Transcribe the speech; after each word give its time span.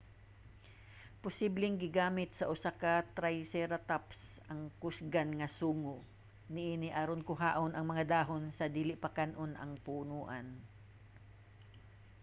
posibleng 1.23 1.75
gigamit 1.83 2.29
sa 2.35 2.49
usa 2.53 2.71
ka 2.81 2.93
triceratops 3.17 4.19
ang 4.51 4.59
kusgan 4.81 5.29
nga 5.39 5.49
sungo 5.59 5.95
niini 6.53 6.89
aron 7.01 7.21
kuhaon 7.29 7.71
ang 7.73 7.85
mga 7.91 8.03
dahon 8.13 8.43
sa 8.57 8.65
dili 8.75 8.93
pa 9.03 9.09
kan-on 9.17 9.53
ang 9.57 9.71
punoan 9.85 10.47